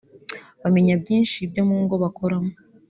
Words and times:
bamenya 0.61 0.93
byinshi 1.01 1.37
byo 1.51 1.63
mu 1.69 1.77
ngo 1.83 1.95
bakoramo 2.03 2.51